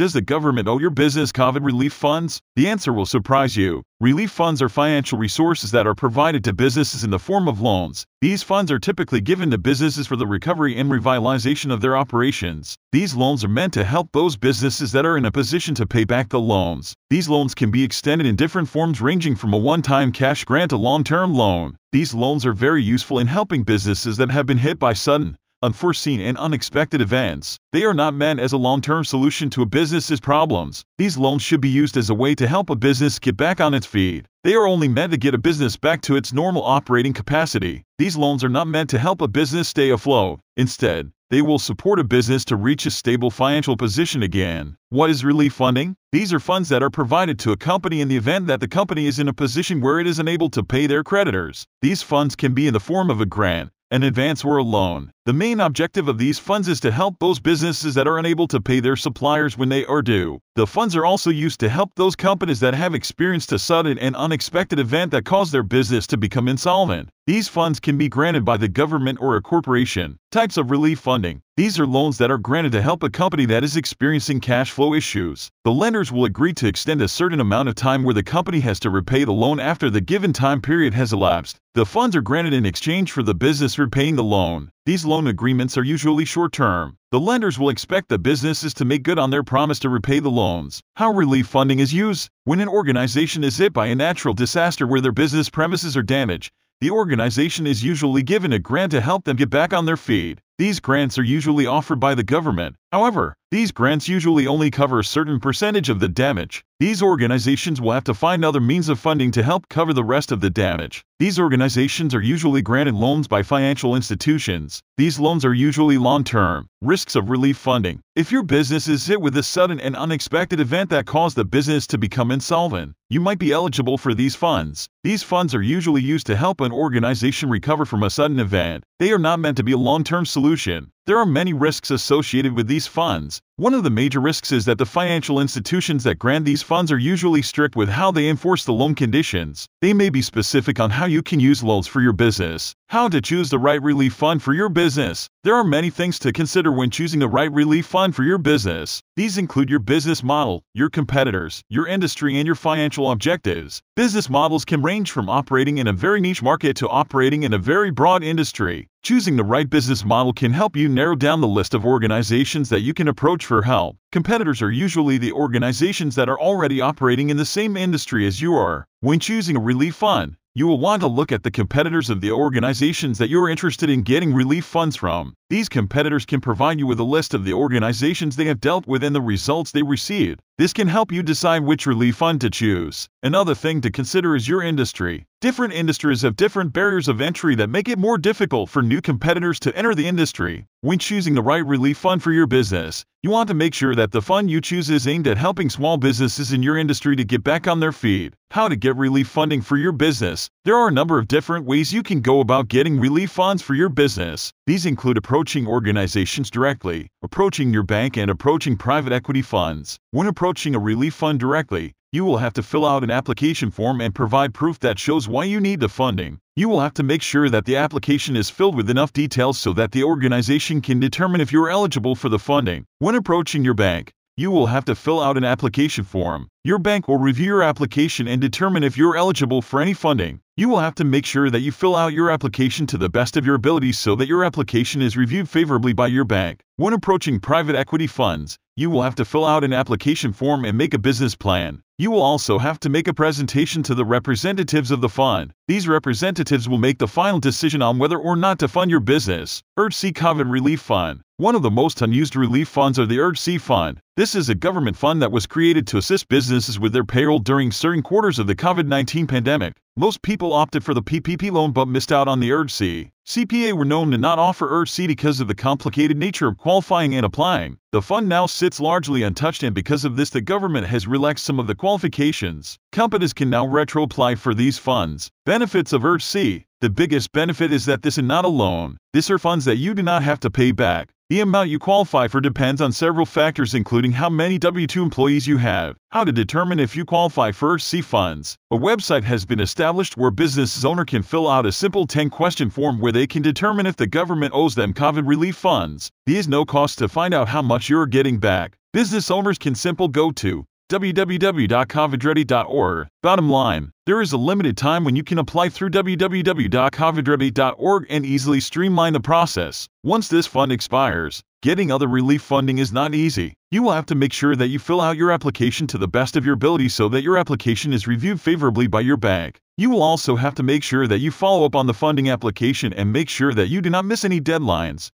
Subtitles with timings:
[0.00, 2.40] Does the government owe your business COVID relief funds?
[2.56, 3.82] The answer will surprise you.
[4.00, 8.06] Relief funds are financial resources that are provided to businesses in the form of loans.
[8.22, 12.76] These funds are typically given to businesses for the recovery and revitalization of their operations.
[12.92, 16.04] These loans are meant to help those businesses that are in a position to pay
[16.04, 16.94] back the loans.
[17.10, 20.78] These loans can be extended in different forms ranging from a one-time cash grant to
[20.78, 21.76] long-term loan.
[21.92, 26.20] These loans are very useful in helping businesses that have been hit by sudden, unforeseen
[26.20, 27.58] and unexpected events.
[27.72, 30.84] They are not meant as a long-term solution to a business's problems.
[30.98, 33.74] These loans should be used as a way to help a business get back on
[33.74, 34.26] its feet.
[34.44, 37.84] They are only meant to get a business back to its normal operating capacity.
[37.98, 40.40] These loans are not meant to help a business stay afloat.
[40.56, 44.76] Instead, they will support a business to reach a stable financial position again.
[44.88, 45.94] What is relief funding?
[46.10, 49.06] These are funds that are provided to a company in the event that the company
[49.06, 51.66] is in a position where it is unable to pay their creditors.
[51.82, 55.12] These funds can be in the form of a grant, an advance or a loan.
[55.30, 58.60] The main objective of these funds is to help those businesses that are unable to
[58.60, 60.40] pay their suppliers when they are due.
[60.56, 64.16] The funds are also used to help those companies that have experienced a sudden and
[64.16, 67.10] unexpected event that caused their business to become insolvent.
[67.28, 70.18] These funds can be granted by the government or a corporation.
[70.32, 71.42] Types of relief funding.
[71.56, 74.94] These are loans that are granted to help a company that is experiencing cash flow
[74.94, 75.48] issues.
[75.64, 78.80] The lenders will agree to extend a certain amount of time where the company has
[78.80, 81.60] to repay the loan after the given time period has elapsed.
[81.74, 84.72] The funds are granted in exchange for the business repaying the loan.
[84.90, 86.96] These loan agreements are usually short term.
[87.12, 90.32] The lenders will expect the businesses to make good on their promise to repay the
[90.32, 90.80] loans.
[90.96, 92.28] How relief funding is used?
[92.42, 96.50] When an organization is hit by a natural disaster where their business premises are damaged,
[96.80, 100.40] the organization is usually given a grant to help them get back on their feet.
[100.60, 102.76] These grants are usually offered by the government.
[102.92, 106.62] However, these grants usually only cover a certain percentage of the damage.
[106.78, 110.30] These organizations will have to find other means of funding to help cover the rest
[110.30, 111.02] of the damage.
[111.18, 114.82] These organizations are usually granted loans by financial institutions.
[114.98, 116.66] These loans are usually long term.
[116.82, 118.00] Risks of relief funding.
[118.14, 121.86] If your business is hit with a sudden and unexpected event that caused the business
[121.86, 124.90] to become insolvent, you might be eligible for these funds.
[125.04, 128.84] These funds are usually used to help an organization recover from a sudden event.
[129.00, 130.92] They are not meant to be a long term solution.
[131.06, 133.40] There are many risks associated with these funds.
[133.56, 136.98] One of the major risks is that the financial institutions that grant these funds are
[136.98, 139.66] usually strict with how they enforce the loan conditions.
[139.80, 142.74] They may be specific on how you can use loans for your business.
[142.88, 145.28] How to choose the right relief fund for your business.
[145.42, 149.02] There are many things to consider when choosing the right relief fund for your business.
[149.16, 153.80] These include your business model, your competitors, your industry, and your financial objectives.
[153.94, 157.58] Business models can range from operating in a very niche market to operating in a
[157.58, 158.88] very broad industry.
[159.02, 162.82] Choosing the right business model can help you narrow down the list of organizations that
[162.82, 163.96] you can approach for help.
[164.12, 168.54] Competitors are usually the organizations that are already operating in the same industry as you
[168.54, 168.86] are.
[169.02, 172.32] When choosing a relief fund, you will want to look at the competitors of the
[172.32, 175.32] organizations that you're interested in getting relief funds from.
[175.48, 179.02] These competitors can provide you with a list of the organizations they have dealt with
[179.02, 180.40] and the results they received.
[180.58, 183.08] This can help you decide which relief fund to choose.
[183.22, 185.24] Another thing to consider is your industry.
[185.40, 189.58] Different industries have different barriers of entry that make it more difficult for new competitors
[189.60, 190.66] to enter the industry.
[190.82, 194.12] When choosing the right relief fund for your business, you want to make sure that
[194.12, 197.44] the fund you choose is aimed at helping small businesses in your industry to get
[197.44, 198.32] back on their feet.
[198.50, 200.48] How to get relief funding for your business.
[200.64, 203.74] There are a number of different ways you can go about getting relief funds for
[203.74, 204.54] your business.
[204.66, 209.98] These include approaching organizations directly, approaching your bank, and approaching private equity funds.
[210.12, 214.00] When approaching a relief fund directly, you will have to fill out an application form
[214.00, 216.40] and provide proof that shows why you need the funding.
[216.56, 219.72] You will have to make sure that the application is filled with enough details so
[219.74, 222.84] that the organization can determine if you're eligible for the funding.
[222.98, 226.48] When approaching your bank, you will have to fill out an application form.
[226.64, 230.40] Your bank will review your application and determine if you're eligible for any funding.
[230.56, 233.36] You will have to make sure that you fill out your application to the best
[233.36, 236.60] of your abilities so that your application is reviewed favorably by your bank.
[236.76, 240.76] When approaching private equity funds, you will have to fill out an application form and
[240.76, 241.82] make a business plan.
[242.00, 245.52] You will also have to make a presentation to the representatives of the fund.
[245.68, 249.62] These representatives will make the final decision on whether or not to fund your business.
[249.78, 251.20] ERTC COVID Relief Fund.
[251.40, 253.98] One of the most unused relief funds are the ERTC Fund.
[254.14, 257.72] This is a government fund that was created to assist businesses with their payroll during
[257.72, 259.72] certain quarters of the COVID 19 pandemic.
[259.96, 263.10] Most people opted for the PPP loan but missed out on the ERTC.
[263.26, 267.24] CPA were known to not offer ERTC because of the complicated nature of qualifying and
[267.24, 267.78] applying.
[267.92, 271.58] The fund now sits largely untouched, and because of this, the government has relaxed some
[271.58, 272.78] of the qualifications.
[272.92, 275.30] Companies can now retro apply for these funds.
[275.46, 278.96] Benefits of ERC The biggest benefit is that this is not a loan.
[279.12, 281.10] These are funds that you do not have to pay back.
[281.30, 285.58] The amount you qualify for depends on several factors including how many W-2 employees you
[285.58, 288.56] have, how to determine if you qualify for ERC funds.
[288.72, 292.98] A website has been established where business owner can fill out a simple 10-question form
[292.98, 296.10] where they can determine if the government owes them COVID relief funds.
[296.26, 298.76] There is no cost to find out how much you're getting back.
[298.92, 303.08] Business owners can simple go to www.covidready.org.
[303.22, 308.58] Bottom line, there is a limited time when you can apply through www.covidready.org and easily
[308.58, 309.86] streamline the process.
[310.02, 313.54] Once this fund expires, getting other relief funding is not easy.
[313.70, 316.36] You will have to make sure that you fill out your application to the best
[316.36, 319.60] of your ability so that your application is reviewed favorably by your bank.
[319.76, 322.92] You will also have to make sure that you follow up on the funding application
[322.92, 325.08] and make sure that you do not miss any deadlines.